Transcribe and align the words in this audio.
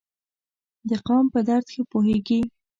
د 0.89 0.91
قام 1.07 1.25
په 1.33 1.39
درد 1.47 1.67
ښه 1.73 1.83
پوهیږي. 1.91 2.41